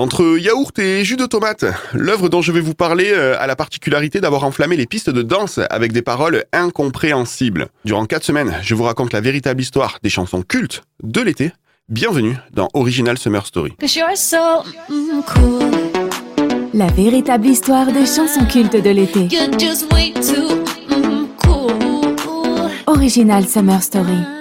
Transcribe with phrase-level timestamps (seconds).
[0.00, 3.54] Entre yaourt et jus de tomate, l'œuvre dont je vais vous parler euh, a la
[3.54, 7.66] particularité d'avoir enflammé les pistes de danse avec des paroles incompréhensibles.
[7.84, 11.52] Durant quatre semaines, je vous raconte la véritable histoire des chansons cultes de l'été.
[11.90, 13.74] Bienvenue dans Original Summer Story.
[13.78, 15.20] Mm,
[16.72, 19.28] La véritable histoire des chansons cultes de l'été.
[19.28, 21.26] mm,
[22.86, 24.39] Original Summer Story.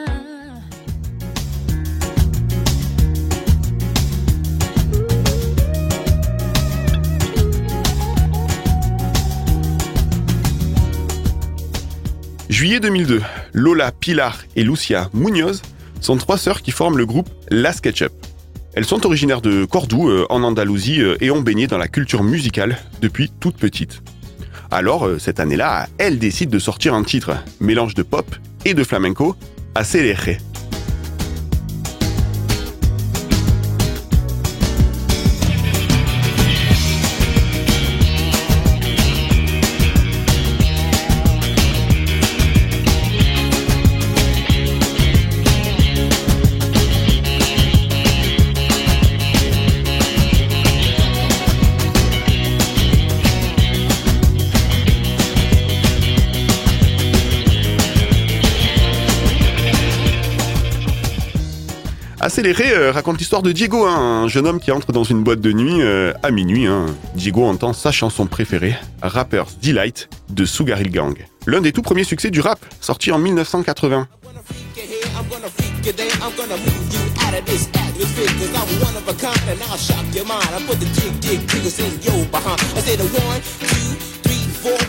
[12.59, 13.21] Juillet 2002,
[13.53, 15.61] Lola, Pilar et Lucia Munoz
[16.01, 18.11] sont trois sœurs qui forment le groupe Las Ketchup.
[18.73, 22.21] Elles sont originaires de Cordoue, euh, en Andalousie, euh, et ont baigné dans la culture
[22.21, 24.01] musicale depuis toute petite.
[24.71, 27.31] Alors, euh, cette année-là, elles décident de sortir un titre,
[27.61, 29.37] mélange de pop et de flamenco,
[29.73, 30.39] Acelere.
[62.39, 65.41] Accéléré euh, raconte l'histoire de Diego, hein, un jeune homme qui entre dans une boîte
[65.41, 66.67] de nuit euh, à minuit.
[66.67, 66.85] hein.
[67.13, 71.17] Diego entend sa chanson préférée, Rapper's Delight de Sugar Hill Gang.
[71.47, 74.07] L'un des tout premiers succès du rap, sorti en 1980.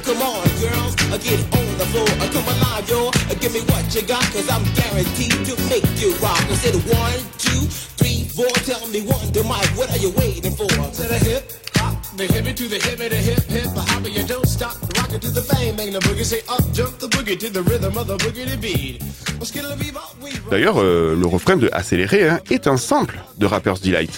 [0.04, 4.24] Come on girls Get on the floor, come alive yo Give me what you got
[4.32, 9.02] cause I'm guaranteed to make you rock I said one, two, three, four, tell me
[9.02, 10.66] one to Mike, what are you waiting for?
[10.68, 14.24] to the hip hop, the hippie to the hippie, the hip hip, the hopper, you
[14.26, 17.38] don't stop, rock it to the bang, bang the boogie, say up, jump the boogie
[17.38, 19.02] to the rhythm of the boogie to beat.
[19.38, 20.50] Well, skittle bebop, we rock.
[20.50, 24.12] D'ailleurs, euh, le refrain de Accéléré hein, est un sample de Rapper's Delight.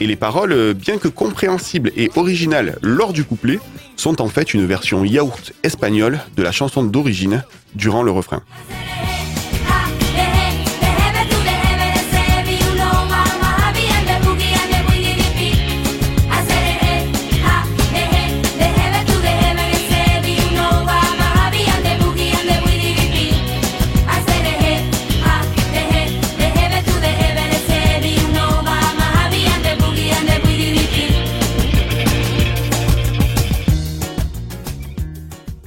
[0.00, 3.60] Et les paroles, euh, bien que compréhensibles et originales lors du couplet,
[3.96, 7.44] sont en fait une version yaourt espagnole de la chanson d'origine
[7.74, 8.42] durant le refrain.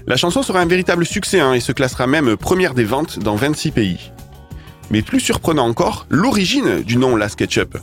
[0.09, 3.35] La chanson sera un véritable succès hein, et se classera même première des ventes dans
[3.35, 4.11] 26 pays.
[4.89, 7.77] Mais plus surprenant encore, l'origine du nom Las Ketchup.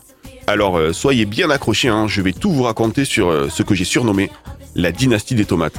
[0.47, 3.75] Alors euh, soyez bien accrochés, hein, je vais tout vous raconter sur euh, ce que
[3.75, 4.31] j'ai surnommé
[4.75, 5.79] la dynastie des tomates.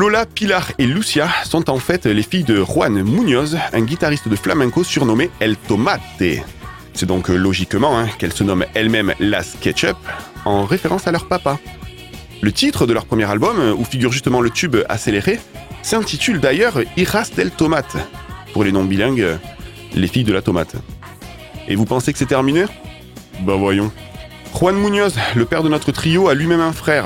[0.00, 4.34] Lola, Pilar et Lucia sont en fait les filles de Juan Munoz, un guitariste de
[4.34, 6.00] flamenco surnommé El Tomate.
[6.94, 9.98] C'est donc euh, logiquement hein, qu'elles se nomment elles-mêmes Las Ketchup,
[10.46, 11.58] en référence à leur papa.
[12.40, 15.38] Le titre de leur premier album, euh, où figure justement le tube accéléré,
[15.82, 17.98] s'intitule d'ailleurs Iras del Tomate,
[18.54, 19.36] pour les non bilingues, euh,
[19.92, 20.76] les filles de la tomate.
[21.68, 22.64] Et vous pensez que c'est terminé?
[23.40, 23.92] Bah voyons.
[24.58, 27.04] Juan Munoz, le père de notre trio, a lui-même un frère,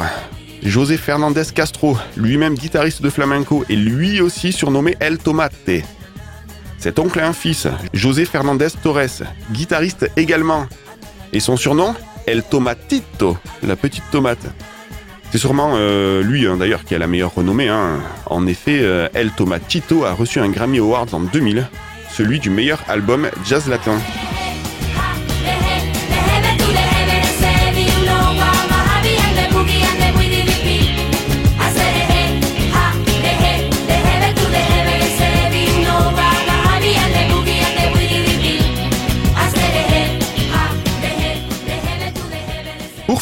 [0.64, 5.70] José Fernandez Castro, lui-même guitariste de flamenco et lui aussi surnommé El Tomate.
[6.78, 10.66] Cet oncle a un fils, José Fernandez Torres, guitariste également.
[11.32, 11.94] Et son surnom
[12.26, 14.46] El Tomatito, la petite tomate.
[15.30, 17.68] C'est sûrement euh, lui hein, d'ailleurs qui a la meilleure renommée.
[17.68, 18.00] hein.
[18.26, 21.66] En effet, euh, El Tomatito a reçu un Grammy Award en 2000,
[22.10, 23.98] celui du meilleur album jazz latin.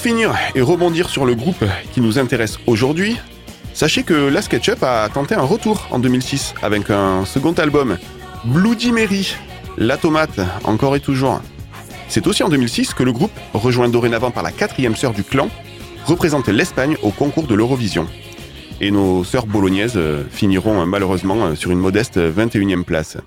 [0.03, 3.19] Finir et rebondir sur le groupe qui nous intéresse aujourd'hui,
[3.73, 7.97] sachez que La SketchUp a tenté un retour en 2006 avec un second album,
[8.45, 9.37] Bloody Mary,
[9.79, 11.41] La Tomate, encore et toujours.
[12.09, 15.49] C'est aussi en 2006 que le groupe, rejoint dorénavant par la quatrième sœur du clan,
[16.05, 18.09] représente l'Espagne au concours de l'Eurovision.
[18.81, 23.19] Et nos sœurs bolognaises euh, finiront euh, malheureusement euh, sur une modeste 21e place.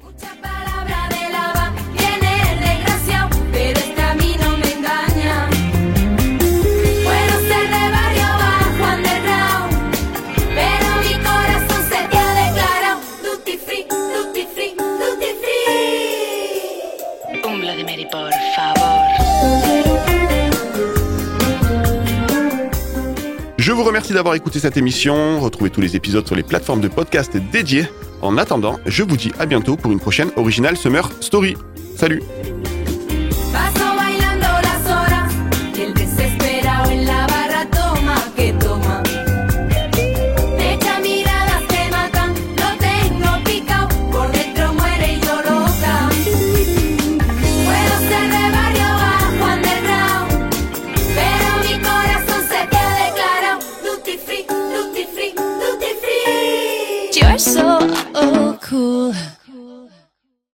[23.57, 25.39] Je vous remercie d'avoir écouté cette émission.
[25.39, 27.87] Retrouvez tous les épisodes sur les plateformes de podcast dédiées.
[28.21, 31.55] En attendant, je vous dis à bientôt pour une prochaine Original Summer Story.
[31.95, 32.21] Salut